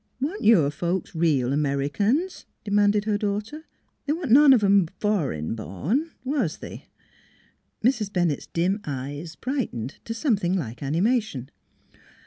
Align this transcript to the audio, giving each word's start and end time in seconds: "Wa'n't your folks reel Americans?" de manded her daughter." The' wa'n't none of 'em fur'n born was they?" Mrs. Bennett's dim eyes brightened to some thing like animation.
"Wa'n't 0.19 0.43
your 0.43 0.71
folks 0.71 1.13
reel 1.13 1.53
Americans?" 1.53 2.47
de 2.63 2.71
manded 2.71 3.05
her 3.05 3.19
daughter." 3.19 3.65
The' 4.07 4.15
wa'n't 4.15 4.31
none 4.31 4.51
of 4.51 4.63
'em 4.63 4.87
fur'n 4.99 5.53
born 5.53 6.09
was 6.23 6.57
they?" 6.57 6.87
Mrs. 7.85 8.11
Bennett's 8.11 8.47
dim 8.47 8.79
eyes 8.83 9.35
brightened 9.35 9.99
to 10.05 10.15
some 10.15 10.37
thing 10.37 10.57
like 10.57 10.81
animation. 10.81 11.51